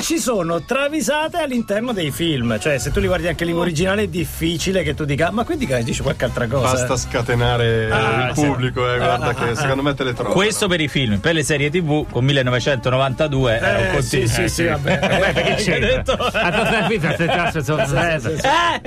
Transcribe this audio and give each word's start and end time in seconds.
ci 0.00 0.18
sono 0.18 0.62
travisate 0.62 1.38
all'interno 1.38 1.92
dei 1.92 2.10
film. 2.10 2.58
Cioè, 2.58 2.78
se 2.78 2.90
tu 2.90 3.00
li 3.00 3.06
guardi 3.06 3.26
anche 3.28 3.40
in 3.42 3.48
lingua 3.48 3.64
originale, 3.66 4.02
è 4.02 4.08
difficile 4.08 4.82
che 4.82 4.94
tu 4.94 5.04
dica, 5.04 5.30
ma 5.30 5.44
quindi 5.44 5.66
che 5.66 5.82
dici 5.82 6.02
qualche 6.02 6.24
altra 6.24 6.46
cosa. 6.46 6.72
Basta 6.72 6.96
scatenare 6.96 7.90
Ah, 7.90 8.28
il 8.28 8.34
sì. 8.36 8.44
pubblico, 8.44 8.80
eh, 8.92 8.96
guarda 8.98 9.26
Ah, 9.26 9.34
che 9.34 9.50
ah, 9.50 9.54
secondo 9.54 9.82
me 9.82 9.94
te 9.94 10.04
le 10.04 10.12
trovo. 10.14 10.32
Questo 10.32 10.66
per 10.68 10.80
i 10.80 10.88
film, 10.88 11.18
per 11.18 11.34
le 11.34 11.42
serie 11.42 11.70
TV 11.70 12.06
con 12.10 12.24
1992 12.24 13.56
era 13.56 13.78
un 13.78 13.84
Eh, 13.84 13.90
continuo. 13.92 14.26
sì, 14.26 14.32
sì, 14.34 14.48
sì, 14.48 14.64
vabbè. 14.64 14.98
Beh, 15.00 15.32
perché 15.32 15.54
Hai 15.54 15.62
c'entra? 15.62 15.88
detto? 15.88 16.12
Ah, 16.12 17.62
sono- 17.62 17.82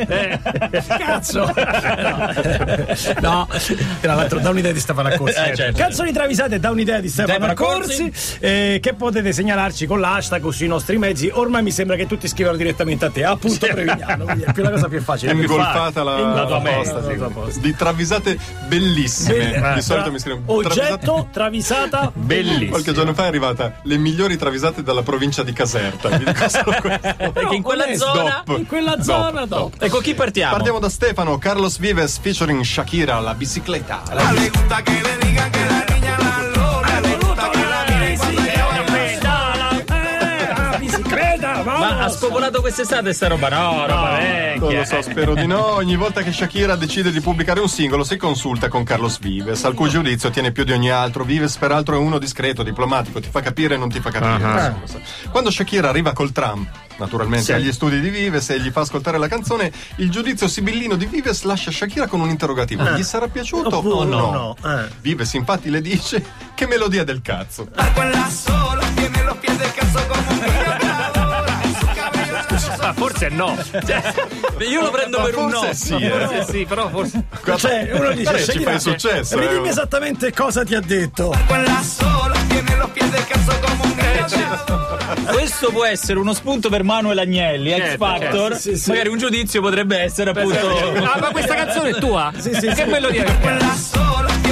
Eh! 0.08 0.40
Cazzo! 0.88 1.54
no, 3.22 3.48
tra 4.02 4.16
l'altro 4.16 4.40
da 4.40 4.50
un'idea 4.50 4.72
di 4.72 4.80
Stefano 4.80 5.10
Accorsi. 5.10 5.40
Eh, 5.40 5.56
certo. 5.56 5.78
Canzoni 5.78 6.12
travisate 6.12 6.60
da 6.60 6.70
un'idea 6.70 7.00
di 7.00 7.10
Stefano 7.10 7.46
Accorsi 7.46 8.12
eh, 8.40 8.80
che 8.82 8.94
potete 8.94 9.32
segnalarci 9.32 9.86
con 9.86 10.00
l'hashtag 10.00 10.48
sui 10.50 10.68
nostri 10.68 10.98
mezzi. 11.08 11.30
Ormai 11.34 11.62
mi 11.64 11.72
sembra 11.72 11.96
che 11.96 12.08
tutti 12.08 12.28
scrivano 12.28 12.56
direttamente 12.58 13.06
a 13.06 13.10
te, 13.12 13.24
appunto 13.24 13.66
Prevignano. 13.68 14.24
quindi 14.26 14.44
È 14.44 14.52
più 14.54 14.64
la 14.64 14.72
cosa 14.72 14.88
più 14.88 15.02
facile. 15.02 15.34
Ingolfata 15.34 16.04
la, 16.04 16.18
la 16.20 16.46
tua 16.46 16.62
la 16.62 16.72
posta, 16.72 17.00
tua 17.00 17.28
sì. 17.28 17.34
posta. 17.34 17.60
Di 17.60 17.76
travisate 17.76 18.38
bellissime. 18.68 19.38
Belle- 19.38 19.74
Di 19.76 19.82
solito 19.82 20.04
tra- 20.06 20.12
mi 20.14 20.20
scrivono 20.20 20.44
Oggetto 20.46 21.28
travisata 21.32 22.12
Bellissimo. 22.14 22.70
Qualche 22.70 22.94
giorno 22.94 23.14
fa 23.14 23.24
è 23.26 23.28
arrivata 23.28 23.80
le 23.84 23.98
migliori 23.98 24.38
travisate 24.38 24.84
dalla 24.84 25.02
provincia 25.04 25.44
di 25.44 25.54
Caserta. 25.54 26.10
Vi 26.10 26.24
dico 26.24 26.50
solo 26.50 26.76
questo. 26.82 27.32
Perché 27.32 27.56
in 27.56 27.62
quella 27.62 27.96
zona. 27.96 28.44
Dop. 28.46 28.58
In 28.58 28.68
quella 28.68 28.96
Dop, 28.96 29.04
zona, 29.04 29.46
dop. 29.46 29.48
dopo. 29.48 29.86
E 29.86 29.90
con 29.90 30.02
chi 30.02 30.14
partiamo? 30.14 30.54
Partiamo 30.56 30.80
da 30.80 30.90
Stefano, 30.90 31.38
Carlos 31.38 31.78
Vives 31.78 32.18
featuring 32.20 32.64
Shakira, 32.64 33.20
la 33.20 33.34
bicicletta. 33.34 34.04
La 34.14 34.32
spopolato 42.34 42.62
quest'estate 42.62 43.14
sta 43.14 43.28
roba? 43.28 43.50
No, 43.50 43.86
roba 43.86 44.18
vecchia. 44.18 44.60
Non 44.60 44.74
lo 44.74 44.84
so, 44.86 45.02
spero 45.04 45.36
di 45.36 45.46
no. 45.46 45.74
Ogni 45.76 45.96
volta 45.96 46.24
che 46.24 46.32
Shakira 46.32 46.76
decide 46.76 47.12
di 47.12 47.22
pubblicare 47.22 47.60
un 47.60 47.70
singolo 47.70 48.04
si 48.04 48.18
consulta 48.18 48.70
con 48.70 48.84
Carlos 48.84 49.20
Vives, 49.20 49.64
al 49.66 49.76
cui 49.76 49.90
giudizio 49.90 50.32
tiene 50.32 50.52
più 50.52 50.64
di 50.64 50.72
ogni 50.72 50.90
altro. 50.90 51.24
Vives, 51.24 51.58
peraltro, 51.58 51.96
è 51.96 52.00
uno 52.00 52.18
discreto, 52.18 52.64
diplomatico, 52.64 53.20
ti 53.20 53.30
fa 53.30 53.42
capire 53.42 53.76
e 53.76 53.78
non 53.78 53.90
ti 53.90 54.00
fa 54.00 54.10
capire. 54.10 54.44
Ah. 54.44 54.76
Quando 55.30 55.52
Shakira 55.52 55.90
arriva 55.90 56.14
col 56.14 56.32
tram, 56.32 56.68
naturalmente 56.98 57.54
agli 57.54 57.72
studi 57.72 58.00
di 58.00 58.10
Vives 58.10 58.50
e 58.50 58.60
gli 58.60 58.72
fa 58.72 58.82
ascoltare 58.82 59.20
la 59.20 59.28
canzone, 59.28 59.72
il 59.98 60.10
giudizio 60.10 60.48
sibillino 60.48 60.96
di 60.96 61.06
Vives 61.06 61.44
lascia 61.44 61.70
Shakira 61.70 62.08
con 62.08 62.20
un 62.20 62.30
interrogativo. 62.30 62.84
Gli 62.84 63.04
sarà 63.04 63.28
piaciuto. 63.28 63.78
Oppure 63.78 63.94
o 63.94 64.04
no? 64.06 64.32
no, 64.32 64.72
eh. 64.72 64.88
Vives 65.02 65.34
infatti 65.34 65.70
le 65.70 65.82
dice 65.82 66.24
che 66.56 66.66
melodia 66.66 67.04
del 67.04 67.22
cazzo. 67.22 67.68
Con 67.94 68.10
la 68.10 68.28
sola, 68.30 68.84
tiene 68.96 69.24
los 69.24 69.38
pies 69.38 69.58
descalzos 69.60 70.02
como 70.06 70.30
un 70.30 70.83
Ah, 72.80 72.94
forse 72.96 73.30
no. 73.30 73.58
Cioè, 73.72 74.14
Io 74.70 74.82
lo 74.82 74.92
prendo 74.92 75.20
Ma 75.20 75.26
per 75.26 75.38
un 75.38 75.50
no. 75.50 75.58
forse 75.62 75.74
sì, 75.76 75.96
eh. 75.96 76.28
sì, 76.46 76.52
sì, 76.52 76.66
però 76.66 76.90
forse. 76.90 77.24
Cioè, 77.58 77.90
uno 77.94 78.12
dice, 78.12 78.36
Eh, 78.36 78.44
ci 78.44 78.60
fai 78.64 78.80
successo. 78.80 79.40
Eh. 79.40 79.68
esattamente 79.68 80.32
cosa 80.34 80.64
ti 80.64 80.76
ha 80.76 80.82
detto. 80.82 81.34
con 81.48 81.64
la 81.64 81.82
sola, 81.82 82.36
tiene 82.48 82.76
los 82.76 82.90
pies 82.92 83.10
descalzos 83.12 83.56
como 83.56 83.84
un 83.84 83.90
niño 83.96 84.26
que 84.28 84.44
adora. 84.44 85.32
Questo 85.32 85.72
può 85.72 85.86
essere 85.86 86.20
uno 86.20 86.34
spunto 86.34 86.70
per 86.70 86.84
Manuel 86.84 87.18
Agnelli, 87.20 87.72
X 87.72 87.78
Certo, 87.78 88.06
Factor. 88.06 88.30
certo. 88.52 88.56
Sì, 88.58 88.78
sì. 88.78 88.90
Magari 88.90 89.10
un 89.10 89.18
giudizio 89.18 89.62
potrebbe 89.62 89.98
essere 90.00 90.30
appunto. 90.32 90.58
Ah, 91.04 91.18
ma 91.20 91.30
questa 91.32 91.56
canzone 91.56 91.90
è 91.90 91.94
tua? 92.00 92.32
Sì, 92.38 92.54
sì, 92.54 92.68
Che 92.68 92.76
sì. 92.76 92.84
melodia 92.86 93.24
Con 93.40 93.58
la 93.58 93.74
sola, 93.76 94.03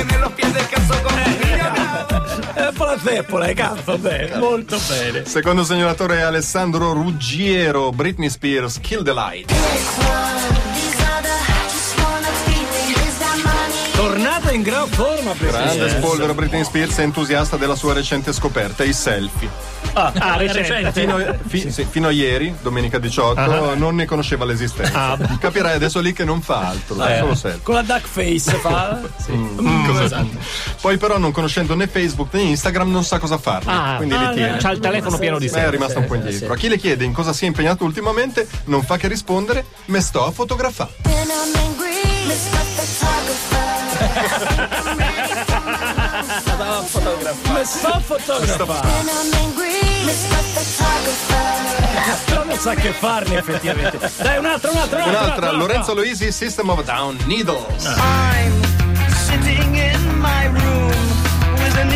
tiene 0.05 0.17
los 0.19 0.31
pies 0.33 0.53
descalzos 0.53 0.97
que 0.97 1.07
adora. 1.07 2.53
È 2.53 2.67
un 2.67 2.73
po' 2.75 2.85
la 2.85 2.97
zeppola, 2.97 3.53
cazzo 3.53 3.97
bene, 3.97 4.35
molto 4.37 4.77
bene. 4.87 5.25
Secondo 5.25 5.63
segnalatore 5.63 6.17
è 6.17 6.21
Alessandro 6.21 6.93
Ruggiero, 6.93 7.91
Britney 7.91 8.29
Spears, 8.29 8.79
Kill 8.79 9.03
the 9.03 9.13
Light. 9.13 10.70
Tornata 14.51 14.53
in 14.53 14.61
gran 14.63 14.87
forma, 14.87 15.33
Grande 15.33 15.45
Presidente. 15.77 15.89
spolvero 15.97 16.33
Britney 16.33 16.63
Spears 16.63 16.97
è 16.97 17.01
entusiasta 17.03 17.55
della 17.57 17.75
sua 17.75 17.93
recente 17.93 18.33
scoperta, 18.33 18.83
i 18.83 18.91
selfie. 18.93 19.49
Ah, 19.93 20.11
recente. 20.37 20.91
Fino, 20.91 21.17
fi- 21.47 21.71
sì, 21.71 21.85
fino 21.89 22.07
a 22.07 22.11
ieri, 22.11 22.53
domenica 22.61 22.97
18, 22.99 23.75
non 23.75 23.95
ne 23.95 24.05
conosceva 24.05 24.45
l'esistenza. 24.45 25.17
Capirai 25.39 25.75
adesso 25.75 25.99
lì 25.99 26.11
che 26.13 26.23
non 26.25 26.41
fa 26.41 26.67
altro, 26.69 26.95
solo 26.95 27.35
selfie. 27.35 27.61
Con 27.63 27.75
la 27.75 27.81
duck 27.81 28.05
face 28.07 28.51
fa. 28.55 28.99
Mm, 29.31 29.85
cosa- 29.85 30.25
Poi 30.81 30.97
però 30.97 31.17
non 31.17 31.31
conoscendo 31.31 31.73
né 31.75 31.87
Facebook 31.87 32.33
né 32.33 32.41
Instagram 32.41 32.91
non 32.91 33.03
sa 33.03 33.19
cosa 33.19 33.37
farne, 33.37 33.71
Ah, 33.71 33.95
quindi 33.97 34.17
li 34.17 34.33
tiene. 34.33 34.57
C'ha 34.57 34.71
il 34.71 34.79
telefono 34.79 35.17
pieno 35.17 35.37
di 35.39 35.47
sé. 35.47 35.65
è 35.65 35.69
rimasto 35.69 35.99
un 35.99 36.05
po' 36.05 36.15
indietro. 36.15 36.51
A 36.51 36.55
chi 36.57 36.67
le 36.67 36.77
chiede 36.77 37.05
in 37.05 37.13
cosa 37.13 37.31
si 37.31 37.45
è 37.45 37.47
impegnato 37.47 37.83
ultimamente, 37.85 38.47
non 38.65 38.83
fa 38.83 38.97
che 38.97 39.07
rispondere: 39.07 39.65
me 39.85 40.01
sto 40.01 40.25
a 40.25 40.31
fotografare. 40.31 40.91
Ma 47.51 47.63
sta 47.63 47.99
fotografando. 47.99 49.09
Però 52.25 52.43
non 52.43 52.57
sa 52.57 52.73
che 52.73 52.91
farne 52.93 53.37
effettivamente. 53.37 53.97
Dai, 54.17 54.37
un'altra, 54.37 54.71
un'altra, 54.71 55.03
un'altra. 55.03 55.23
Un'altra, 55.23 55.51
Lorenzo 55.51 55.93
Loisi, 55.93 56.31
System 56.31 56.69
of 56.69 56.83
Down, 56.83 57.17
Needles. 57.25 57.85
I'm 57.85 58.70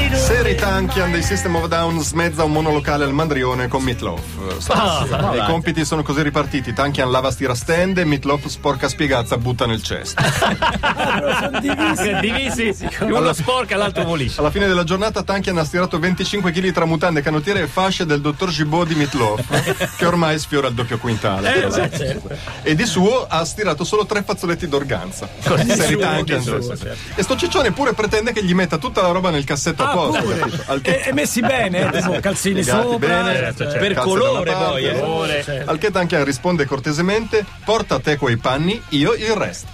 with 0.10 0.14
a 0.14 0.16
needle. 0.16 0.20
Seri 0.26 0.56
Tankian 0.56 1.12
dei 1.12 1.22
System 1.24 1.56
of 1.56 1.68
Down 1.68 2.00
smezza 2.02 2.44
un 2.44 2.52
monolocale 2.52 3.04
al 3.04 3.14
Mandrione 3.14 3.68
con 3.68 3.84
Meatloaf. 3.84 4.70
Ah, 4.70 5.06
I 5.36 5.46
compiti 5.46 5.86
sono 5.86 6.04
così 6.04 6.22
ripartiti: 6.22 6.74
Tankian 6.74 7.10
lava 7.10 7.32
stirastende, 7.32 8.06
Meatloaf 8.06 8.46
sporca 8.48 8.88
spiegazza, 8.88 9.38
butta 9.38 9.66
nel 9.66 9.82
cesto. 9.82 10.22
Sono 10.24 11.60
divisi. 11.60 12.14
Divisi, 12.20 12.88
uno 13.02 13.34
sporca 13.34 13.76
e 13.76 13.78
l'altro 13.78 14.04
volisce. 14.04 14.40
Alla 14.40 14.52
fine 14.52 14.68
della 14.68 14.84
giornata 14.84 15.24
Tankian 15.24 15.58
ha 15.58 15.64
stirato 15.64 16.00
25 16.00 16.52
kg 16.52 16.72
tra 16.72 16.86
mutande, 16.86 17.22
canottiere 17.22 17.62
e 17.62 17.68
fasce 17.68 18.06
del 18.06 18.22
dottor 18.22 18.50
Gibaud 18.50 18.88
di 18.88 18.96
Meatloaf, 18.96 19.96
che 19.98 20.06
ormai 20.06 20.38
sfiora 20.40 20.68
il 20.68 20.74
doppio 20.74 20.98
quintale. 20.98 21.56
Eh, 21.56 21.70
l'altro. 21.70 22.38
E 22.62 22.76
di 22.76 22.86
suo 22.86 23.26
ha 23.28 23.44
stirato 23.46 23.84
solo 23.84 24.06
tre 24.06 24.24
fazzoletti 24.24 24.68
d'organza. 24.68 25.28
Seri 25.40 25.94
suo, 25.94 25.98
Tankian, 26.00 26.40
di 26.40 26.46
suo, 26.46 26.62
sì, 26.62 26.70
sì. 26.76 26.84
certo. 26.84 26.98
E 27.16 27.24
sto 27.24 27.36
ciccione 27.36 27.72
pure 27.72 27.94
pretende 27.94 28.32
che 28.32 28.44
gli 28.44 28.54
metta 28.54 28.78
tutta 28.78 29.02
la 29.02 29.10
roba 29.10 29.30
nel 29.30 29.44
cassetto 29.44 29.84
Ah, 29.84 29.92
apposta. 30.04 30.72
Al 30.72 30.82
che- 30.82 31.02
E, 31.04 31.10
e 31.10 31.14
messi 31.14 31.42
bene, 31.42 31.90
eh, 31.92 32.20
calzini 32.20 32.64
sopra. 32.64 32.98
bene, 32.98 33.34
certo, 33.36 33.64
certo. 33.64 33.80
Per 33.80 33.94
calze 33.94 33.94
da 33.94 34.02
colore 34.02 34.52
parte, 34.52 34.66
poi, 34.72 34.84
eh. 34.86 35.00
colore. 35.00 35.64
Al 35.66 35.78
che 35.78 35.92
Tankian 35.92 36.24
risponde 36.24 36.66
cortesemente: 36.66 37.46
porta 37.64 38.00
te 38.00 38.18
quei 38.18 38.38
panni, 38.38 38.82
io 38.90 39.14
il 39.14 39.34
resto. 39.36 39.74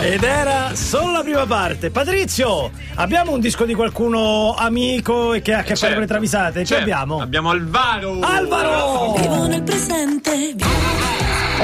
Ed 0.00 0.22
era 0.22 0.74
solo 0.74 1.12
la 1.12 1.22
prima 1.22 1.46
parte. 1.46 1.90
Patrizio, 1.90 2.70
abbiamo 2.96 3.32
un 3.32 3.40
disco 3.40 3.64
di 3.64 3.74
qualcuno 3.74 4.54
amico 4.54 5.32
e 5.32 5.40
che 5.40 5.54
ha 5.54 5.58
a 5.60 5.62
che 5.62 5.76
fare 5.76 5.92
con 5.92 6.02
le 6.02 6.06
travisate? 6.06 6.60
Ce 6.60 6.66
Certo. 6.66 6.80
l'abbiamo. 6.80 7.20
Abbiamo 7.20 7.50
Alvaro. 7.50 8.18
Alvaro! 8.20 9.14
Vivo 9.18 9.46
nel 9.46 9.62
presente. 9.62 10.54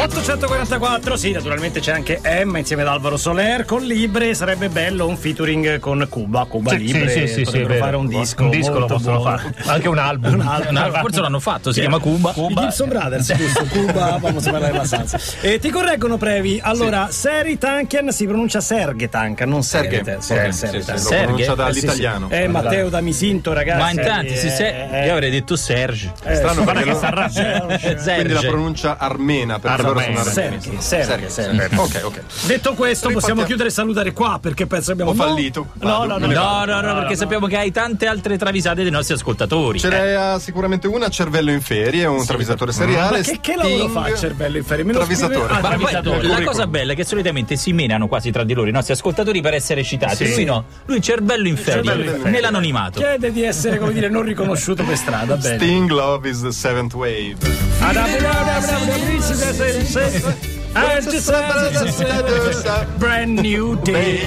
844, 0.00 1.14
sì, 1.16 1.30
naturalmente 1.32 1.78
c'è 1.80 1.92
anche 1.92 2.20
Emma 2.22 2.56
insieme 2.56 2.80
ad 2.82 2.88
Alvaro 2.88 3.18
Soler 3.18 3.66
con 3.66 3.82
Libre. 3.82 4.32
Sarebbe 4.34 4.70
bello 4.70 5.06
un 5.06 5.16
featuring 5.18 5.78
con 5.78 6.06
Cuba. 6.08 6.46
Cuba 6.46 6.72
Libre. 6.72 7.10
sì, 7.10 7.28
sì, 7.28 7.44
sì, 7.44 7.66
fare 7.78 7.96
un 7.96 8.06
disco. 8.08 8.44
Un 8.44 8.50
disco 8.50 8.78
lo 8.78 8.86
possono 8.86 9.18
buono. 9.20 9.36
fare. 9.36 9.54
Anche 9.66 9.88
un 9.88 9.98
album. 9.98 10.32
Un 10.34 10.40
album. 10.40 10.72
No, 10.74 10.90
forse 11.00 11.20
l'hanno 11.20 11.38
fatto, 11.38 11.70
si 11.70 11.80
chiama 11.80 11.98
Cuba. 11.98 12.32
I 12.34 12.54
Gibson 12.54 12.88
Brothers, 12.88 13.32
giusto? 13.36 13.64
Cuba, 13.66 14.16
vamos 14.18 14.46
a 14.46 14.50
parlare 14.50 14.84
salsa. 14.86 15.18
E 15.46 15.58
ti 15.58 15.68
correggono, 15.68 16.16
Previ. 16.16 16.58
Allora, 16.62 17.08
Seri 17.10 17.58
Tankian 17.58 18.10
si 18.10 18.26
pronuncia 18.26 18.60
Serghe 18.62 19.10
Tankian, 19.10 19.50
non 19.50 19.62
Serghe. 19.62 20.02
Serghe. 20.02 20.16
Serghe, 20.22 20.52
sì, 20.52 20.58
Serghe 20.58 20.82
sì, 20.82 20.90
lo 20.92 20.96
Serghe? 20.98 21.24
pronuncia 21.24 21.44
Eh, 21.44 21.50
sì, 21.50 21.54
dall'italiano. 21.56 22.28
sì. 22.30 22.34
Eh, 22.36 22.48
Matteo 22.48 22.88
da 22.88 23.00
Misinto, 23.02 23.52
ragazzi. 23.52 23.80
Ma 23.82 23.90
in 23.90 24.00
tanti 24.08 24.34
si 24.36 24.46
Eh, 24.46 24.50
se... 24.50 24.88
eh, 25.02 25.06
Io 25.06 25.12
avrei 25.12 25.30
detto 25.30 25.56
Serge. 25.56 26.10
eh, 26.24 26.34
Strano 26.36 26.60
sì. 26.60 26.64
perché 26.66 26.84
lo- 26.90 26.98
Serge. 26.98 27.64
Quindi 27.70 27.92
la 27.94 28.00
Serge. 28.00 28.46
pronuncia 28.48 28.96
armena 28.96 29.58
perché 29.58 29.88
loro 29.92 30.22
sono 30.22 30.80
Serghe. 30.80 31.28
Serghe. 31.28 31.76
Ok, 31.76 32.00
ok. 32.04 32.20
Detto 32.46 32.74
questo, 32.74 33.10
possiamo 33.10 33.44
chiudere 33.44 33.68
e 33.68 33.72
salutare 33.72 34.12
qua 34.12 34.38
perché 34.40 34.66
penso 34.66 34.92
abbiamo 34.92 35.10
Ho 35.10 35.14
fallito. 35.14 35.68
No, 35.80 36.04
no, 36.04 36.18
no. 36.18 36.26
No, 36.26 36.64
no, 36.64 36.80
no, 36.80 36.94
perché 36.94 37.16
sappiamo 37.16 37.46
che 37.46 37.56
hai 37.56 37.70
tante 37.70 38.06
altre 38.06 38.36
travisate 38.38 38.82
dei 38.82 38.90
nostri 38.90 39.14
ascoltatori. 39.14 39.78
Ce 39.78 39.88
n'è 39.88 40.12
ah, 40.12 40.38
sicuramente 40.38 40.86
una, 40.86 41.08
Cervello 41.08 41.50
in 41.50 41.60
ferie, 41.60 42.06
un 42.06 42.24
travisatore 42.24 42.72
seriale. 42.72 43.18
Ma 43.18 43.24
che, 43.24 43.38
che 43.40 43.56
lavoro 43.56 43.88
fa 43.88 44.08
il 44.08 44.16
cervello 44.16 44.56
in 44.56 44.64
ferie? 44.64 44.84
Travisatore. 44.92 45.52
Ah, 45.52 45.60
travisatore. 45.60 46.26
la 46.26 46.42
cosa 46.42 46.66
bella 46.66 46.92
è 46.92 46.96
che 46.96 47.04
solitamente 47.04 47.56
si 47.56 47.72
menano 47.72 48.06
quasi 48.06 48.30
tra 48.30 48.44
di 48.44 48.54
loro 48.54 48.68
i 48.68 48.72
nostri 48.72 48.92
ascoltatori 48.94 49.40
per 49.40 49.54
essere 49.54 49.82
citati. 49.82 50.32
Lui 50.34 50.44
no, 50.44 50.64
lui 50.86 51.00
cervello 51.00 51.48
in 51.48 51.56
ferie, 51.56 52.18
nell'anonimato. 52.24 53.00
Chiede 53.00 53.32
di 53.32 53.42
essere, 53.42 53.78
come 53.78 53.92
dire, 53.92 54.08
non 54.08 54.22
riconosciuto 54.22 54.84
per 54.84 54.96
strada. 54.96 55.38
Sting 55.40 55.90
Love 55.90 56.28
is 56.28 56.40
the 56.40 56.52
Seventh 56.52 56.94
Wave. 56.94 57.69
Ada 57.80 58.04
bravo, 58.04 58.20
bravo, 58.20 58.44
bravo, 58.44 58.86
bravo, 58.86 59.06
bravo, 59.06 59.28
bravo, 59.28 59.56
bravo, 59.56 59.82
bravo, 59.92 60.20
bravo, 60.20 60.59
I 60.72 61.00
just 61.00 61.28
a 61.28 62.86
brand 62.96 63.40
new 63.40 63.74
day. 63.82 64.20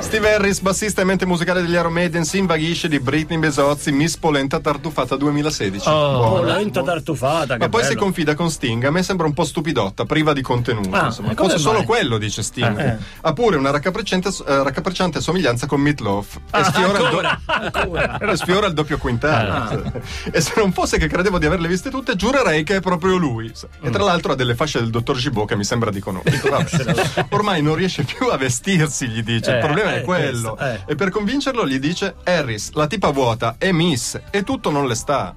Steve 0.00 0.34
Harris, 0.34 0.60
bassista 0.60 1.02
e 1.02 1.04
mente 1.04 1.26
musicale 1.26 1.62
degli 1.62 1.74
Iron 1.74 1.92
Maiden, 1.92 2.24
si 2.24 2.38
invaghisce 2.38 2.88
di 2.88 2.98
Britney 2.98 3.38
Besozzi, 3.38 3.92
Miss 3.92 4.16
Polenta 4.16 4.58
Tartufata 4.58 5.14
2016. 5.16 5.88
Oh, 5.88 6.28
Buona. 6.28 6.56
lenta 6.56 6.82
tartufata. 6.82 7.56
Ma 7.56 7.68
poi 7.68 7.82
si 7.82 7.88
bello. 7.90 8.00
confida 8.00 8.34
con 8.34 8.50
Sting. 8.50 8.84
A 8.84 8.90
me 8.90 9.04
sembra 9.04 9.26
un 9.26 9.32
po' 9.32 9.44
stupidotta, 9.44 10.04
priva 10.06 10.32
di 10.32 10.42
contenuto. 10.42 10.90
Ah, 10.90 11.06
insomma. 11.06 11.30
e 11.30 11.34
mai? 11.38 11.58
solo 11.58 11.84
quello, 11.84 12.18
dice 12.18 12.42
Sting. 12.42 12.78
Eh. 12.78 12.96
Ha 13.20 13.32
pure 13.32 13.56
una 13.56 13.70
raccapricciante, 13.70 14.28
eh, 14.28 14.62
raccapricciante 14.64 15.20
somiglianza 15.20 15.66
con 15.66 15.80
Meatloaf. 15.80 16.40
E 16.52 16.64
sfiora, 16.64 16.98
il 16.98 17.08
do- 17.10 17.20
Ancora. 17.46 18.18
e 18.32 18.36
sfiora 18.36 18.66
il 18.66 18.72
doppio 18.72 18.98
quintale. 18.98 20.02
E 20.32 20.40
se 20.40 20.52
non 20.56 20.72
fosse 20.72 20.98
che 20.98 21.06
credevo 21.06 21.38
di 21.38 21.46
averle 21.46 21.68
viste 21.68 21.90
tutte, 21.90 22.16
giurerei 22.16 22.64
che 22.64 22.76
è 22.76 22.80
proprio 22.80 23.16
lui. 23.16 23.52
E 23.82 23.90
tra 23.90 24.02
l'altro 24.02 24.32
ha 24.32 24.34
delle 24.34 24.56
fasce 24.56 24.80
del 24.80 24.90
dottor 25.12 25.16
Gibault 25.16 25.48
che 25.48 25.56
mi 25.56 25.64
sembra 25.64 25.90
di 25.90 26.00
conoscere. 26.00 26.92
Vabbè. 26.92 27.26
Ormai 27.30 27.62
non 27.62 27.74
riesce 27.74 28.02
più 28.02 28.28
a 28.28 28.36
vestirsi, 28.36 29.08
gli 29.08 29.22
dice. 29.22 29.52
Eh, 29.52 29.54
il 29.54 29.60
problema 29.60 29.94
eh, 29.94 30.00
è 30.00 30.02
quello. 30.02 30.54
questo, 30.54 30.86
eh. 30.86 30.92
E 30.92 30.94
per 30.94 31.10
convincerlo 31.10 31.66
gli 31.66 31.78
dice: 31.78 32.14
Harris, 32.24 32.72
la 32.72 32.86
tipa 32.86 33.10
vuota 33.10 33.56
è 33.58 33.70
Miss 33.72 34.18
e 34.30 34.42
tutto 34.42 34.70
non 34.70 34.86
le 34.86 34.94
sta. 34.94 35.34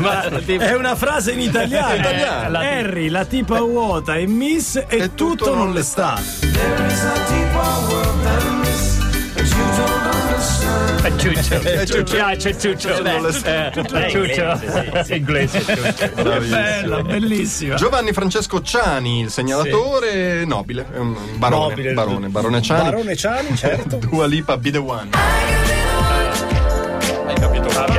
Ma 0.00 0.28
è 0.28 0.74
una 0.74 0.94
frase 0.94 1.32
in 1.32 1.40
italiano. 1.40 1.94
Italiano. 1.94 2.50
La- 2.50 2.60
Harry, 2.60 3.08
la 3.08 3.24
tipa 3.24 3.60
vuota 3.60 4.14
e 4.16 4.26
Miss 4.26 4.82
e, 4.86 5.14
tutto, 5.14 5.54
non 5.54 5.72
le 5.72 5.82
sta. 5.82 6.20
È 11.02 11.16
Ciuccio. 11.16 11.60
È 11.60 11.84
Ciuccio. 11.86 12.16
Ah, 12.22 12.34
c'è 12.36 12.56
Ciuccio. 12.56 13.30
sta. 13.30 13.70
Eh, 13.70 14.10
Ciuccio. 14.10 15.14
Inglese. 15.14 15.60
Ciuccio. 15.64 16.22
Bella, 16.22 17.02
bellissima. 17.02 17.74
Giovanni 17.74 18.12
Francesco 18.12 18.62
Ciani, 18.62 19.20
il 19.20 19.30
segnalatore 19.30 20.44
nobile, 20.44 20.86
è 20.92 20.98
un 20.98 21.14
barone, 21.36 21.68
Nobile. 21.68 21.92
barone, 21.92 22.28
barone 22.28 22.62
Ciani. 22.62 22.82
Barone 22.90 23.16
Ciani, 23.16 23.56
certo. 23.56 23.96
Dua 24.08 24.26
Lipa 24.26 24.56
Be 24.56 24.70
The 24.70 24.78
One. 24.78 25.10
Abbiamo 27.26 27.54
Sì, 27.54 27.93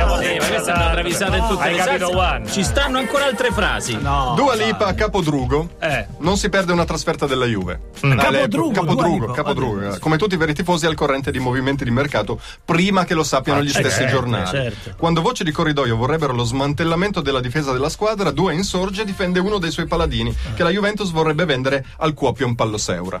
ma 0.66 0.72
questa 0.72 0.72
è 0.72 0.76
una 0.76 0.90
travisata 0.90 1.36
in 1.36 1.46
tutte 1.48 1.62
Hai 1.62 1.72
le 1.72 1.78
capito, 1.78 2.10
salse. 2.12 2.52
Ci 2.52 2.64
stanno 2.64 2.98
ancora 2.98 3.24
altre 3.24 3.50
frasi. 3.50 3.98
No. 4.00 4.34
Dua 4.36 4.54
Lipa 4.54 4.86
a 4.86 4.94
Capodrugo. 4.94 5.70
Eh. 5.78 6.06
Non 6.18 6.36
si 6.36 6.48
perde 6.48 6.72
una 6.72 6.84
trasferta 6.84 7.26
della 7.26 7.46
Juve. 7.46 7.80
Mm. 8.04 8.18
Ah, 8.18 8.22
Capodrugo, 8.22 8.70
Capodrugo. 8.72 9.32
Capodrugo. 9.32 9.98
Come 10.00 10.16
tutti 10.16 10.34
i 10.34 10.36
veri 10.36 10.54
tifosi 10.54 10.86
al 10.86 10.94
corrente 10.94 11.30
di 11.30 11.38
movimenti 11.38 11.84
di 11.84 11.90
mercato 11.90 12.40
prima 12.64 13.04
che 13.04 13.14
lo 13.14 13.22
sappiano 13.24 13.62
gli 13.62 13.68
stessi 13.68 14.00
certo, 14.00 14.16
giornali. 14.16 14.46
certo. 14.46 14.94
Quando 14.96 15.22
voci 15.22 15.44
di 15.44 15.52
corridoio 15.52 15.96
vorrebbero 15.96 16.32
lo 16.32 16.44
smantellamento 16.44 17.20
della 17.20 17.40
difesa 17.40 17.72
della 17.72 17.88
squadra, 17.88 18.30
Dua 18.30 18.52
insorge 18.52 19.02
e 19.02 19.04
difende 19.04 19.38
uno 19.38 19.58
dei 19.58 19.70
suoi 19.70 19.86
paladini 19.86 20.34
che 20.54 20.62
la 20.62 20.70
Juventus 20.70 21.10
vorrebbe 21.10 21.44
vendere 21.44 21.84
al 21.98 22.14
Kuopion 22.14 22.54
Palloseura. 22.54 23.20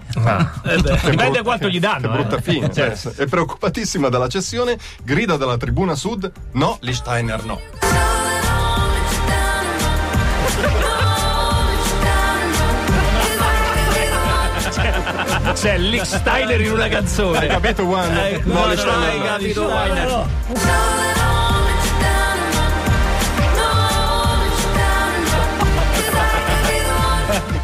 Dipende 1.04 1.42
quanto 1.42 1.68
gli 1.68 1.80
danno. 1.80 2.08
Che 2.08 2.14
brutta 2.14 2.36
eh. 2.36 2.42
fine. 2.42 2.72
Certo. 2.72 3.12
È 3.16 3.26
preoccupatissima 3.26 4.08
dalla 4.08 4.28
cessione, 4.28 4.78
grida 5.02 5.36
dalla 5.36 5.56
tribuna 5.56 5.94
sud: 5.94 6.30
no, 6.52 6.78
Lichsteiner 6.80 7.35
no. 7.44 7.60
C'è 15.54 15.78
Lick 15.78 16.04
Steiner 16.04 16.60
in 16.60 16.72
una 16.72 16.88
canzone. 16.88 17.38
Hai 17.38 17.48
capito, 17.48 17.84
Juan? 17.84 18.12
no, 18.12 18.20
Eh, 18.24 18.40
no, 18.44 18.66
Lichsteiner 18.66 18.98
no, 18.98 19.04
hai 19.06 19.18
no. 19.18 19.24
capito, 19.24 19.64
Juan. 19.64 20.28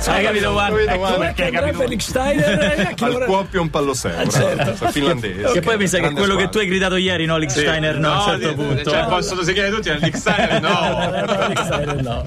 Hai 0.05 0.25
capito, 0.25 0.51
Juan? 0.51 0.71
Capito, 0.75 0.95
Juan? 0.97 1.19
Perché 1.19 1.45
andrebbe 1.47 1.87
Nick 1.87 2.03
Steiner 2.03 2.87
a 2.89 2.93
chi 2.93 3.05
Al 3.05 3.13
vorrebbe- 3.13 3.31
Kuopion 3.33 3.71
Palloseura. 3.71 4.29
certo. 4.29 4.89
Finlandese. 4.91 5.53
Che 5.53 5.61
poi 5.61 5.77
mi 5.77 5.87
sa 5.87 5.99
che 5.99 6.11
quello 6.11 6.35
che 6.37 6.49
tu 6.49 6.59
hai 6.59 6.67
gridato 6.67 6.97
ieri, 6.97 7.25
no, 7.25 7.37
Licksteiner, 7.37 7.99
no, 7.99 8.13
a 8.13 8.25
un 8.33 8.41
certo 8.41 8.55
punto. 8.55 8.91
Cioè, 8.91 9.05
possono 9.07 9.43
segnare 9.43 9.71
tutti 9.71 9.91
al 9.91 9.99
Nick 10.01 10.17
Steiner? 10.17 10.61
No. 10.61 11.55
Steiner. 11.65 12.23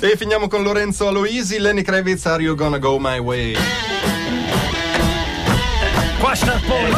E 0.00 0.16
finiamo 0.16 0.48
con 0.48 0.62
Lorenzo 0.62 1.08
Aloisi, 1.08 1.58
Lenny 1.58 1.82
Kravitz, 1.82 2.26
Are 2.26 2.42
You 2.42 2.54
Gonna 2.54 2.78
Go 2.78 2.98
My 2.98 3.18
Way? 3.18 3.56
Qua 6.20 6.34
Sciarpone. 6.34 6.90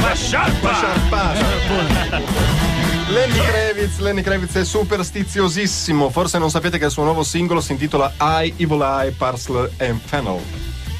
Ma 0.00 0.14
sciarpa! 0.14 0.74
Sciarpata. 0.74 2.69
Lenny 3.10 3.38
Kravitz, 3.40 3.98
Lenny 3.98 4.22
Kravitz 4.22 4.54
è 4.54 4.64
superstiziosissimo. 4.64 6.10
Forse 6.10 6.38
non 6.38 6.50
sapete 6.50 6.78
che 6.78 6.84
il 6.86 6.90
suo 6.90 7.02
nuovo 7.04 7.22
singolo 7.24 7.60
si 7.60 7.72
intitola 7.72 8.12
I, 8.20 8.54
Evil 8.56 8.80
Eye, 8.82 9.10
Parsley 9.12 9.68
and 9.78 10.00
Fennel. 10.04 10.38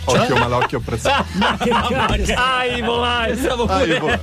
Occhio 0.07 0.35
malocchio 0.37 0.81
prezzato. 0.81 1.25
Che 1.62 1.69
cazzo? 1.71 2.33
Ai, 2.35 2.81
volai! 2.83 3.37
Stavo 3.39 3.67
pure. 3.67 3.97
Evil- 3.97 4.19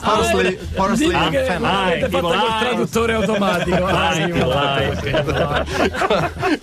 Parsley, 0.00 0.58
Parsley 0.74 1.14
and 1.14 1.44
Fennel. 1.44 1.64
avete 1.64 2.08
fatto 2.08 2.26
col 2.28 2.58
traduttore 2.58 3.12
automatico. 3.14 3.84
Ai, 3.86 4.32
volai! 4.32 4.98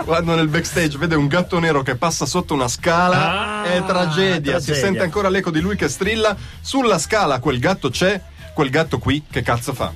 Quando 0.04 0.36
nel 0.36 0.48
backstage 0.50 0.98
vede 0.98 1.16
un 1.16 1.28
gatto 1.28 1.58
nero 1.60 1.84
che 1.84 1.96
passa 1.96 2.26
sotto 2.26 2.54
una 2.54 2.68
scala, 2.68 3.62
Ah, 3.62 3.64
è 3.64 3.86
tragedia. 3.86 4.60
Si 4.60 4.66
tragedia. 4.66 4.76
sente 4.76 5.04
ancora 5.04 5.30
l'eco 5.30 5.52
di 5.52 5.62
lui 5.62 5.78
che 5.78 5.88
strilla. 5.88 6.36
Sulla 6.60 6.98
scala 6.98 7.40
quel 7.40 7.60
gatto 7.60 7.90
c'è, 7.92 8.20
quel 8.54 8.70
gatto 8.70 9.00
qui 9.00 9.24
che 9.30 9.42
cazzo 9.42 9.74
fa? 9.74 9.94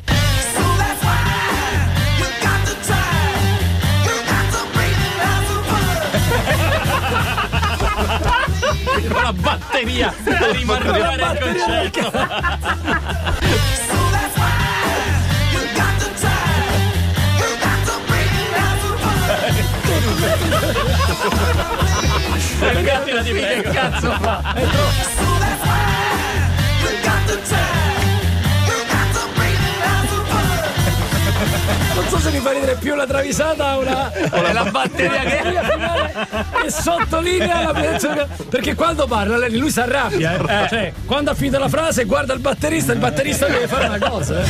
La 9.08 9.34
batteria 9.34 10.14
per 10.24 10.52
rimarcare 10.52 11.16
il 11.16 11.40
concetto. 11.40 12.12
Il 22.72 22.84
gatto 22.84 23.14
la 23.14 23.22
dici 23.22 23.40
che 23.40 23.62
cazzo 23.64 24.12
fa? 24.12 25.15
Fa 32.46 32.52
ridere 32.52 32.76
più 32.76 32.94
la 32.94 33.08
travisata 33.08 33.76
o 33.78 33.82
la, 33.82 34.12
È 34.12 34.54
la 34.54 34.66
batteria 34.66 35.22
che 35.22 35.42
che 36.62 36.70
sottolinea 36.70 37.64
la 37.64 37.74
presenza- 37.74 38.28
perché 38.48 38.76
quando 38.76 39.08
parla 39.08 39.38
lei- 39.38 39.58
lui 39.58 39.72
si 39.72 39.80
arrabbia 39.80 40.66
eh. 40.66 40.70
cioè 40.70 40.94
quando 41.08 41.32
ha 41.32 41.34
finito 41.34 41.58
la 41.58 41.70
frase 41.70 42.04
guarda 42.04 42.34
il 42.34 42.40
batterista 42.42 42.94
il 42.94 43.00
batterista 43.00 43.48
deve 43.48 43.68
fare 43.68 43.88
una 43.88 43.98
cosa 43.98 44.42
eh. 44.42 44.50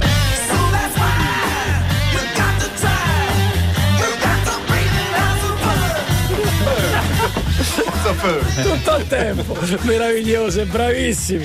Tutto 8.63 8.95
il 8.97 9.07
tempo. 9.07 9.57
Meravigliose 9.81 10.65
bravissimi 10.65 11.43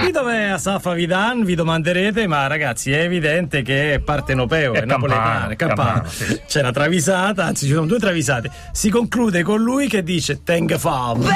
Qui 0.00 0.10
dov'è 0.12 0.44
Asafa 0.44 0.92
Vidan? 0.92 1.44
Vi 1.44 1.54
domanderete, 1.54 2.26
ma 2.26 2.46
ragazzi 2.46 2.92
è 2.92 3.00
evidente 3.00 3.62
che 3.62 3.94
è 3.94 3.98
partenopeo, 3.98 4.72
è, 4.74 4.82
È 4.82 4.84
napoletano, 4.84 5.50
è 5.50 5.56
campano, 5.56 6.08
sì. 6.08 6.40
C'è 6.46 6.60
una 6.60 6.70
travisata, 6.70 7.44
anzi 7.44 7.66
ci 7.66 7.72
sono 7.72 7.86
due 7.86 7.98
travisate. 7.98 8.50
Si 8.72 8.88
conclude 8.90 9.42
con 9.42 9.60
lui 9.60 9.88
che 9.88 10.02
dice 10.02 10.42
Teng 10.42 10.76
Fam. 10.76 11.26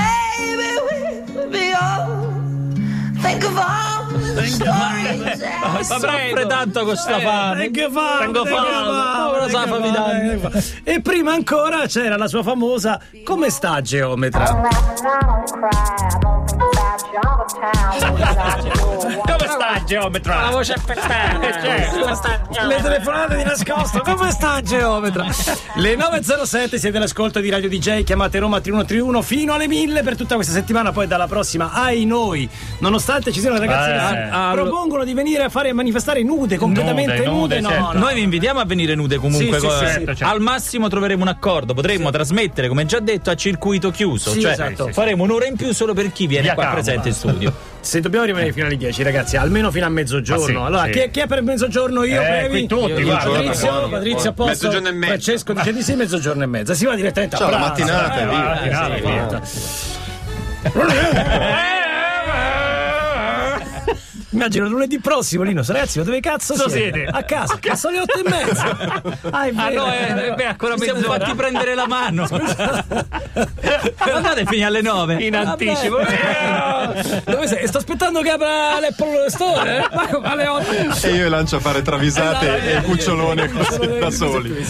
Think 3.23 3.45
of 3.45 3.57
all 3.57 4.09
the 4.35 4.47
stories 4.47 5.38
that 5.38 5.83
Soffre 5.83 6.47
tanto 6.47 6.85
con 6.85 6.97
sta 6.97 7.19
fame. 7.19 7.71
Teng 7.71 7.91
Fam, 7.91 8.21
Tengo 8.21 8.43
Teng 8.43 10.38
fame. 10.41 10.62
E 10.85 11.00
prima 11.00 11.33
ancora 11.33 11.87
c'era 11.87 12.17
la 12.17 12.29
sua 12.29 12.43
famosa 12.43 13.00
Come 13.25 13.50
sta 13.50 13.81
geometra? 13.81 14.71
Come 19.23 19.47
sta, 19.47 19.85
geometra? 19.85 20.40
La 20.40 20.50
voce 20.50 20.75
Le 22.66 22.81
telefonate 22.81 23.37
di 23.37 23.45
nascosto, 23.45 24.00
come 24.00 24.31
sta 24.31 24.62
geometra? 24.62 25.26
Le 25.75 25.95
9.07 25.95 26.76
siete 26.76 26.97
all'ascolto 26.97 27.40
di 27.40 27.50
Radio 27.50 27.69
DJ, 27.69 28.02
chiamate 28.04 28.38
Roma 28.38 28.61
3131 28.61 29.21
fino 29.21 29.52
alle 29.52 29.69
1000 29.69 30.02
per 30.02 30.16
tutta 30.16 30.37
questa 30.37 30.54
settimana, 30.54 30.92
poi 30.92 31.07
dalla 31.07 31.26
prossima 31.26 31.73
ai 31.73 32.07
noi. 32.07 32.49
Nonostante 32.78 33.31
ci 33.31 33.40
siano 33.40 33.59
ragazzi 33.59 33.90
Eh, 33.90 33.92
che 33.92 34.28
ah, 34.31 34.52
propongono 34.54 35.04
di 35.04 35.12
venire 35.12 35.42
a 35.42 35.49
fare 35.50 35.71
manifestare 35.75 36.23
nude, 36.23 36.57
completamente 36.57 37.26
nude, 37.26 37.61
nude, 37.61 37.61
no, 37.61 37.69
certo. 37.69 37.92
no. 37.92 37.99
Noi 37.99 38.14
vi 38.14 38.23
invitiamo 38.23 38.59
a 38.59 38.64
venire 38.64 38.95
nude 38.95 39.19
comunque. 39.19 39.61
Sì, 39.61 39.69
sì, 39.69 39.73
sì, 39.73 39.85
certo, 39.85 40.14
certo. 40.14 40.33
Al 40.33 40.40
massimo 40.40 40.88
troveremo 40.88 41.21
un 41.21 41.28
accordo. 41.28 41.75
Potremmo 41.75 42.09
trasmettere, 42.09 42.69
come 42.69 42.87
già 42.87 43.00
detto, 43.00 43.28
a 43.28 43.35
circuito 43.35 43.90
chiuso. 43.90 44.31
Sì, 44.31 44.40
cioè 44.40 44.52
esatto. 44.52 44.88
faremo 44.92 45.25
un'ora 45.25 45.45
in 45.45 45.57
più 45.57 45.75
solo 45.75 45.92
per 45.92 46.11
chi 46.11 46.26
viene 46.26 46.45
Via 46.45 46.54
qua 46.54 46.69
presente. 46.69 47.00
Direttamente 47.02 47.09
in 47.09 47.14
studio. 47.14 47.52
Se 47.82 48.00
dobbiamo 48.00 48.25
rimanere 48.25 48.52
fino 48.52 48.66
alle 48.66 48.76
10, 48.76 49.02
ragazzi, 49.02 49.37
almeno 49.37 49.71
fino 49.73 49.87
a 49.87 49.88
mezzogiorno. 49.88 50.44
Ma 50.44 50.47
sì, 50.47 50.54
allora, 50.66 50.85
sì. 50.85 50.90
Chi, 50.90 50.99
è, 51.00 51.11
chi 51.11 51.21
è 51.21 51.26
per 51.26 51.42
mezzogiorno? 51.42 52.04
Io, 52.04 52.21
Eh, 52.23 52.25
Previ? 52.25 52.49
qui 52.49 52.66
tutti, 52.68 52.90
Io- 52.90 52.99
io- 53.00 53.04
guarda, 53.06 53.30
Patrizio, 53.30 53.71
buono, 53.71 53.88
Patrizio 53.88 54.30
a 54.30 54.32
posto. 54.32 54.50
Mezzogiorno 54.52 54.88
e 54.88 54.92
mezzo. 54.92 55.06
Francesco 55.12 55.52
dice 55.52 55.73
di 55.73 55.82
sì, 55.82 55.94
mezzogiorno 55.94 56.42
e 56.44 56.47
mezza. 56.47 56.75
Si 56.75 56.85
va 56.85 56.94
direttamente 56.94 57.35
a 57.35 57.38
Ciao, 57.38 57.50
la 57.50 57.56
pranzo. 57.56 57.82
mattinata, 57.85 58.21
Eh, 58.21 58.26
via. 58.26 58.38
va, 58.38 58.49
Mattinata, 58.49 58.94
sì, 58.94 59.00
via. 59.00 59.11
finita. 60.62 61.00
Immagino 64.31 64.67
lunedì 64.69 64.99
prossimo, 64.99 65.43
Lino. 65.43 65.62
Ragazzi, 65.67 65.99
ma 65.99 66.05
dove 66.05 66.21
cazzo 66.21 66.55
Dove 66.57 66.71
siete? 66.71 66.99
siete? 66.99 67.11
A 67.17 67.23
casa. 67.23 67.59
Cazzo 67.61 67.89
alle 67.89 68.01
otto 68.01 68.19
e 68.19 68.29
mezza. 68.29 69.21
Ah, 69.35 69.47
è 69.47 69.53
Ah 69.55 69.69
no, 69.71 69.93
eh, 69.93 70.35
beh, 70.35 70.45
ancora 70.45 70.75
Ci 70.77 70.83
siamo 70.83 70.99
mezz'ora. 71.01 71.19
fatti 71.19 71.35
prendere 71.35 71.75
la 71.75 71.87
mano. 71.87 72.27
Andate 73.99 74.45
fino 74.47 74.67
alle 74.67 74.81
9. 74.83 75.23
In 75.23 75.37
anticipo. 75.37 75.97
Dove 77.25 77.47
sei? 77.47 77.67
Sto 77.67 77.79
aspettando 77.79 78.21
che 78.21 78.31
apra 78.31 78.79
l'Apple 78.81 79.29
Store. 79.31 79.77
eh? 79.77 79.89
Ma 80.21 80.31
alle 80.31 80.47
otto? 80.47 81.07
E 81.07 81.11
io 81.15 81.29
lancio 81.29 81.57
a 81.57 81.61
fare 81.61 81.83
travisate 81.83 82.77
e 82.77 82.83
cucciolone 82.83 83.51
così 83.51 83.99
da 83.99 84.11
soli. 84.11 84.67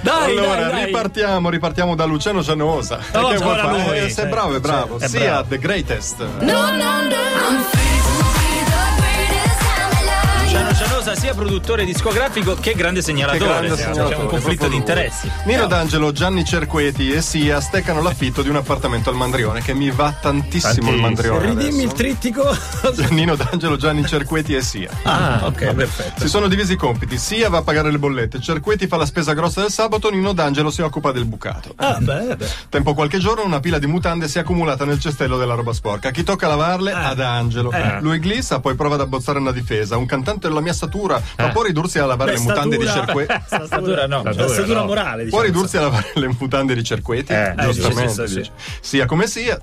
Dai, 0.00 0.36
allora, 0.38 0.60
dai, 0.62 0.70
dai. 0.70 0.84
ripartiamo, 0.86 1.50
ripartiamo 1.50 1.94
da 1.94 2.04
Luciano 2.04 2.40
Gianosa. 2.42 2.98
Oh, 3.12 3.28
che 3.28 3.36
vuoi 3.36 3.58
fare? 3.58 3.82
lui. 3.82 3.98
Eh, 3.98 4.10
sei 4.10 4.26
bravo, 4.28 4.54
è 4.56 4.60
bravo. 4.60 4.98
Sia 5.00 5.08
bravo. 5.30 5.48
The 5.48 5.58
Greatest. 5.58 6.24
No, 6.40 6.52
no, 6.70 7.02
no. 7.02 7.75
Sia 11.16 11.32
produttore 11.34 11.84
discografico 11.84 12.54
che 12.54 12.74
grande 12.74 13.00
segnalatore. 13.00 13.38
Che 13.38 13.46
grande 13.46 13.68
C'è 13.68 13.76
segnalatore, 13.76 14.14
un 14.16 14.26
conflitto 14.26 14.68
di 14.68 14.76
interessi. 14.76 15.30
Nino 15.44 15.66
D'Angelo, 15.66 16.12
Gianni 16.12 16.44
Cerqueti 16.44 17.10
e 17.10 17.22
Sia 17.22 17.58
steccano 17.60 18.02
l'affitto 18.02 18.42
di 18.42 18.50
un 18.50 18.56
appartamento 18.56 19.08
al 19.08 19.16
Mandrione 19.16 19.62
che 19.62 19.72
mi 19.74 19.90
va 19.90 20.12
tantissimo 20.20 20.90
il 20.92 21.00
Tantissimo. 21.00 21.00
Mandrione. 21.00 21.46
Ridimmi 21.46 21.82
il 21.82 21.88
adesso. 21.88 21.94
trittico. 21.94 22.56
Nino 23.14 23.34
D'Angelo, 23.34 23.76
Gianni 23.76 24.04
Cerqueti 24.06 24.54
e 24.54 24.60
Sia. 24.60 24.90
Ah, 25.04 25.40
ok, 25.44 25.72
perfetto. 25.74 26.20
Si 26.20 26.28
sono 26.28 26.48
divisi 26.48 26.74
i 26.74 26.76
compiti, 26.76 27.16
Sia 27.16 27.48
va 27.48 27.58
a 27.58 27.62
pagare 27.62 27.90
le 27.90 27.98
bollette, 27.98 28.40
Cerqueti 28.40 28.86
fa 28.86 28.96
la 28.98 29.06
spesa 29.06 29.32
grossa 29.32 29.62
del 29.62 29.70
sabato, 29.70 30.10
Nino 30.10 30.32
D'Angelo 30.34 30.70
si 30.70 30.82
occupa 30.82 31.12
del 31.12 31.24
bucato. 31.24 31.72
Ah, 31.76 31.96
beh, 31.98 32.36
beh. 32.36 32.48
Tempo 32.68 32.92
qualche 32.92 33.18
giorno 33.18 33.42
una 33.44 33.60
pila 33.60 33.78
di 33.78 33.86
mutande 33.86 34.28
si 34.28 34.36
è 34.36 34.42
accumulata 34.42 34.84
nel 34.84 35.00
cestello 35.00 35.38
della 35.38 35.54
roba 35.54 35.72
sporca. 35.72 36.10
Chi 36.10 36.22
tocca 36.22 36.46
lavarle? 36.46 36.92
Ad 36.92 37.20
Angelo. 37.20 37.72
Lui 38.00 38.18
glissa, 38.18 38.60
poi 38.60 38.74
prova 38.74 38.96
ad 38.96 39.00
abbozzare 39.00 39.38
una 39.38 39.52
difesa. 39.52 39.96
Un 39.96 40.06
cantante 40.06 40.48
della 40.48 40.60
mia 40.60 40.72
statura 40.74 41.05
ma 41.36 41.48
può 41.50 41.62
ridursi 41.62 41.98
a 41.98 42.06
lavare 42.06 42.32
Beh, 42.32 42.38
le 42.38 42.42
mutande 42.44 42.76
di 42.76 42.86
statura- 42.86 43.04
Cerqueti. 43.26 43.44
Statura 43.66 44.06
no. 44.06 44.22
La 44.24 44.48
statura 44.48 44.84
morale, 44.84 45.24
Può 45.26 45.40
diciamo. 45.40 45.42
ridursi 45.42 45.76
a 45.76 45.80
lavare 45.82 46.10
le 46.14 46.28
mutande 46.38 46.74
di 46.74 46.82
Cerqueti? 46.84 47.32
Eh, 47.32 47.54
Giustamente. 47.58 48.26
sì, 48.26 48.32
sì, 48.32 48.38
dice. 48.38 48.50
Sia 48.80 49.06
come 49.06 49.26
sia, 49.26 49.58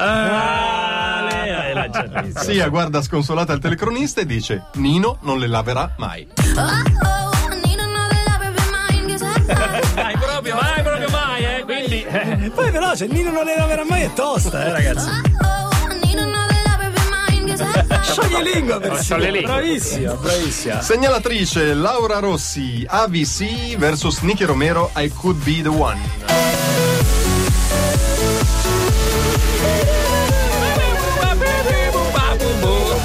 Ah, 0.00 1.26
lei 1.28 1.90
sia 2.36 2.68
guarda 2.68 3.02
sconsolata 3.02 3.52
il 3.52 3.58
telecronista 3.58 4.20
e 4.20 4.26
dice: 4.26 4.66
Nino 4.74 5.18
non 5.22 5.38
le 5.38 5.48
laverà 5.48 5.92
mai. 5.96 6.26
Oh, 6.56 6.60
oh, 6.60 7.26
Dai, 9.94 10.16
proprio, 10.18 10.54
Mai, 10.54 10.82
proprio 10.82 11.08
mai, 11.10 11.44
eh. 11.44 11.62
Quindi. 11.64 12.04
eh, 12.04 12.50
Poi 12.54 12.70
veloce, 12.70 13.06
Nino 13.06 13.30
non 13.32 13.44
le 13.44 13.56
laverà 13.56 13.84
mai 13.84 14.02
è 14.02 14.12
tosta, 14.12 14.66
eh, 14.66 14.72
ragazzi. 14.72 15.08
Mine, 17.74 17.86
'cause 18.78 19.00
I- 19.00 19.02
Scioglie 19.04 19.30
lingua. 19.30 19.54
Bravissima, 19.58 20.14
bravissima. 20.14 20.82
Segnalatrice 20.82 21.74
Laura 21.74 22.18
Rossi, 22.18 22.84
AVC 22.88 23.76
vs 23.76 24.20
Nicky 24.20 24.44
Romero, 24.44 24.90
I 24.96 25.10
could 25.14 25.36
be 25.44 25.62
the 25.62 25.68
one. 25.68 26.00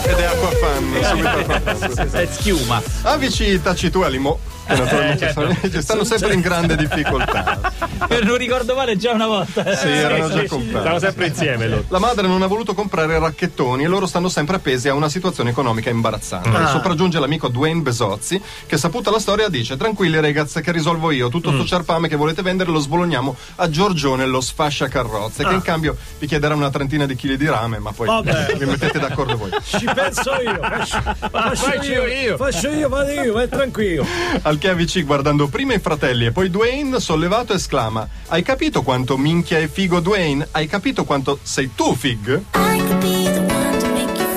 Ed 0.06 0.18
è 0.18 0.24
Acquafan. 0.24 0.94
subito. 1.04 2.18
è 2.18 2.28
schiuma. 2.30 2.82
AVC 3.04 3.62
Tacituelimo, 3.62 4.40
che 4.66 4.76
naturalmente 4.76 5.26
certo. 5.26 5.42
sono- 5.42 5.58
ci 5.72 5.82
stanno 5.82 6.04
sempre 6.04 6.34
in 6.34 6.42
grande 6.42 6.76
difficoltà. 6.76 7.60
Per 8.08 8.24
non 8.26 8.38
ricordo 8.38 8.76
male 8.76 8.98
già 8.98 9.12
una 9.12 9.28
volta. 9.28 9.76
Sì, 9.76 9.88
erano 9.88 10.28
già 10.30 10.46
Stiamo 10.46 10.64
comprati. 10.64 11.00
sempre 11.00 11.28
insieme 11.28 11.68
loro. 11.68 11.84
La 11.90 12.00
madre 12.00 12.28
non 12.28 12.42
ha 12.42 12.48
voluto 12.48 12.74
comprare 12.74 13.18
racchettoni 13.20 13.84
e 13.84 13.88
loro 13.88 14.06
stanno 14.06 14.30
sempre 14.30 14.56
appesi 14.58 14.88
a 14.90 14.94
una 14.94 15.10
situazione 15.10 15.50
economica 15.52 15.90
imbarazzante. 15.90 16.50
Ah. 16.50 16.68
Sopraggiunge 16.68 17.20
l'amico 17.20 17.48
Dwayne 17.48 17.82
Besozzi, 17.82 18.42
che 18.66 18.78
saputa 18.78 19.12
la 19.12 19.20
storia 19.20 19.48
dice: 19.50 19.78
Tranquilli 19.78 20.20
ragazzi, 20.20 20.62
che 20.62 20.72
risolvo 20.72 21.12
io. 21.12 21.30
Tutto 21.30 21.52
Mm. 21.52 21.56
sto 21.56 21.66
ciarpame 21.66 22.08
che 22.08 22.16
volete 22.16 22.42
vendere 22.42 22.70
lo 22.72 22.80
sbologniamo 22.80 23.36
a 23.58 23.70
Giorgione, 23.70 24.26
lo 24.26 24.42
sfascia 24.42 24.88
carrozze, 24.88 25.44
che 25.46 25.54
in 25.54 25.62
cambio 25.62 25.96
vi 26.20 26.28
chiederà 26.28 26.56
una 26.56 26.70
trentina 26.70 27.06
di 27.06 27.16
chili 27.16 27.38
di 27.38 27.48
rame, 27.48 27.80
ma 27.80 27.92
poi 27.92 28.08
Ah. 28.08 28.22
Vabbè. 28.22 28.56
vi 28.58 28.66
mettete 28.66 29.00
d'accordo 29.00 29.38
voi. 29.38 29.50
Ci 29.64 29.86
penso 29.94 30.32
io. 30.42 30.60
Faccio, 30.84 31.02
faccio 31.30 31.56
faccio 31.56 31.88
io, 31.92 32.06
io. 32.06 32.38
Faccio 32.38 32.70
io, 32.70 32.90
vado 32.90 33.12
io, 33.12 33.34
vai 33.34 33.48
tranquillo. 33.50 34.06
Al 34.54 34.60
che 34.60 34.70
AVC, 34.70 35.04
guardando 35.04 35.48
prima 35.48 35.74
i 35.74 35.80
fratelli 35.80 36.28
e 36.28 36.32
poi 36.32 36.52
Dwayne, 36.52 37.00
sollevato 37.00 37.54
esclama: 37.54 38.08
Hai 38.28 38.44
capito 38.44 38.84
quanto 38.84 39.18
minchia 39.18 39.58
è 39.58 39.68
figo 39.68 40.00
Dwayne? 40.00 40.48
Hai 40.52 40.68
capito 40.68 41.06
quanto 41.06 41.40
sei 41.42 41.72
tu 41.74 41.96
fig? 41.96 42.44
I 42.54 42.78
could 42.78 43.00
be 43.00 43.32
the 43.32 43.40
one 43.40 43.80
to 43.80 43.88
make 43.88 44.16
you 44.20 44.34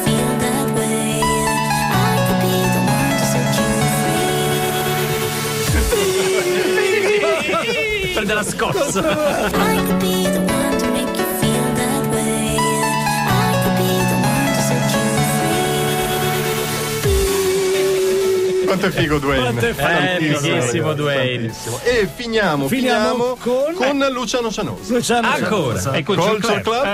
Quanto 18.79 18.87
è 18.95 19.01
figo 19.01 19.19
Dwayne? 19.19 19.43
Quanto 19.43 19.67
è 19.67 20.17
Eh, 20.19 20.35
fighissimo 20.35 20.93
Dwayne. 20.93 21.53
E 21.85 22.09
finiamo, 22.15 22.69
Finiamo 22.69 22.69
finiamo 22.69 23.37
con- 23.41 23.75
con... 23.75 24.07
Luciano 24.13 24.51
Cianosa. 24.51 24.93
Luciano 24.93 25.29
Ancora. 25.29 25.79
Cianosa. 25.81 25.93
E 25.93 26.03
con 26.03 26.17
Culture 26.17 26.61
Club, 26.61 26.63
Club. 26.63 26.85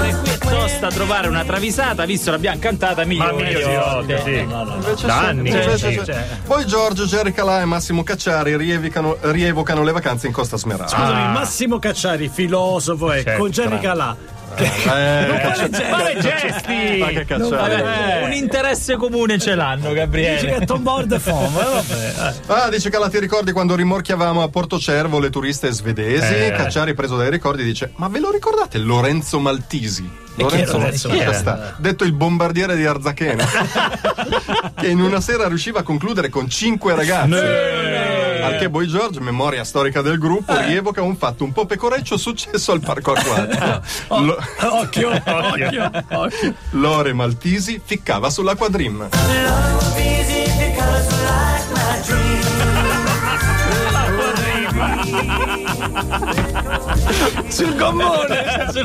Eh, 0.00 0.14
qui 0.20 0.30
è 0.30 0.38
tosta 0.38 0.88
trovare 0.88 1.28
una 1.28 1.44
travisata, 1.44 2.04
visto 2.04 2.30
l'abbiamo 2.30 2.58
cantata 2.58 3.04
milioni 3.04 3.44
di 3.54 3.62
volte, 3.62 4.22
sì. 4.24 5.04
Da 5.06 5.18
anni. 5.18 5.48
invece 5.50 5.76
Sì. 5.78 6.00
Poi 6.46 6.64
Giorgio, 6.66 7.04
Jerry 7.04 7.32
Calà 7.32 7.60
e 7.60 7.64
Massimo 7.64 8.02
Cacciari 8.02 8.56
rievocano, 8.56 9.16
rievocano 9.20 9.82
le 9.82 9.92
vacanze 9.92 10.26
in 10.26 10.32
Costa 10.32 10.56
Smeralda. 10.56 10.88
Scusami, 10.88 11.20
Ah. 11.22 11.28
Massimo 11.32 11.78
Cacciari, 11.78 12.30
filosofo, 12.32 13.12
e 13.12 13.22
Certo, 13.22 13.40
con 13.40 13.50
Jerry. 13.50 13.80
Calà. 13.80 14.16
Eh, 14.56 15.38
Cacciari- 15.40 15.72
Fare 15.72 16.16
gesti! 16.20 16.98
Ma 16.98 17.06
che 17.08 17.24
Cacciari. 17.24 17.48
Vabbè, 17.50 18.20
un 18.24 18.32
interesse 18.32 18.96
comune 18.96 19.38
ce 19.38 19.54
l'hanno, 19.54 19.88
Dice 19.88 19.92
che 19.92 19.98
Gabriele. 19.98 20.56
è 20.56 20.64
Tom 20.64 20.82
Board 20.82 21.08
de 21.08 21.18
Fom, 21.18 21.54
eh, 21.56 22.06
eh. 22.06 22.32
Ah, 22.46 22.68
dice 22.68 22.90
Calà, 22.90 23.08
ti 23.08 23.18
ricordi 23.18 23.52
quando 23.52 23.74
rimorchiavamo 23.76 24.42
a 24.42 24.48
Porto 24.48 24.78
Cervo 24.78 25.18
le 25.20 25.30
turiste 25.30 25.70
svedesi? 25.70 26.34
Eh. 26.34 26.52
Cacciari, 26.56 26.94
preso 26.94 27.16
dai 27.16 27.30
ricordi, 27.30 27.62
dice: 27.62 27.92
Ma 27.96 28.08
ve 28.08 28.18
lo 28.20 28.30
ricordate 28.30 28.78
Lorenzo 28.78 29.38
Maltisi? 29.38 30.26
Lorenzo 30.38 30.78
Lorenzo 30.78 31.08
chi 31.08 31.16
era 31.18 31.24
Maltisi? 31.32 31.40
sta? 31.40 31.74
detto 31.78 32.04
il 32.04 32.12
bombardiere 32.12 32.76
di 32.76 32.86
Arzachena, 32.86 33.44
che 34.80 34.86
in 34.86 35.00
una 35.00 35.20
sera 35.20 35.48
riusciva 35.48 35.80
a 35.80 35.82
concludere 35.82 36.28
con 36.28 36.48
cinque 36.48 36.94
ragazze. 36.94 37.26
Al 38.42 38.58
che 38.58 38.70
Boy 38.70 38.86
George, 38.86 39.20
memoria 39.20 39.64
storica 39.64 40.02
del 40.02 40.18
gruppo, 40.18 40.56
rievoca 40.58 41.02
un 41.02 41.16
fatto 41.16 41.44
un 41.44 41.52
po' 41.52 41.66
pecoreccio 41.66 42.16
successo 42.16 42.72
al 42.72 42.80
parco 42.80 43.12
acquatico. 43.12 43.82
Lo- 44.20 44.36
Occhio, 44.60 45.10
occhio, 45.24 45.90
occhio. 46.10 46.54
Lore 46.70 47.12
Maltisi 47.12 47.80
ficcava 47.84 48.30
sulla 48.30 48.54
quadrim. 48.54 49.08
Sul 57.48 57.74
gommone. 57.76 58.66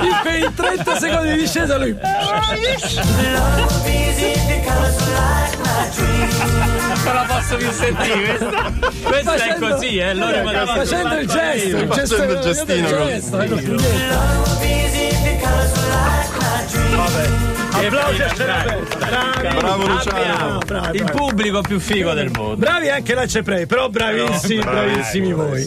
In 0.00 0.16
quei 0.22 0.52
30 0.54 0.96
secondi 0.98 1.30
di 1.32 1.36
discesa 1.38 1.76
lui. 1.78 1.96
Non 7.04 7.14
la 7.14 7.24
posso 7.28 7.56
più 7.56 7.70
sentire. 7.70 8.36
Questa, 8.38 8.72
questa 9.02 9.34
è 9.34 9.38
Facendo- 9.38 9.68
così, 9.68 9.96
eh. 9.98 10.14
Loro 10.14 10.36
Eh, 10.50 10.66
facendo 10.66 11.14
il 11.18 11.26
gesto, 11.28 11.76
il 11.76 11.88
gesto 11.90 12.16
Facendo 12.16 12.32
il 12.32 12.40
gestino 12.40 12.88
il 12.88 12.94
così. 12.96 13.08
gesto, 13.10 13.40
eh, 13.40 13.48
con 13.48 13.62
pugnetta. 13.62 14.42
Applausi 17.74 18.22
a 18.22 18.26
aperta. 18.26 19.52
Bravo 19.58 19.86
Luciano. 19.86 20.16
Abbiamo 20.18 20.58
Bravi, 20.64 20.96
il 20.96 21.02
bravi. 21.04 21.18
pubblico 21.18 21.60
più 21.60 21.78
figo 21.78 22.14
del 22.14 22.30
mondo. 22.32 22.56
Bravi 22.56 22.88
anche 22.88 23.14
la 23.14 23.26
Ceprei, 23.26 23.66
però 23.66 23.88
bravissimi, 23.90 24.60
bravi. 24.62 24.90
bravissimi 24.92 25.32
voi. 25.32 25.62